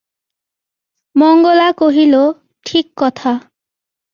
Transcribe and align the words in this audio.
মঙ্গলা 1.15 1.69
কহিল, 1.71 2.13
ঠিক 2.65 2.85
কথা। 2.95 3.31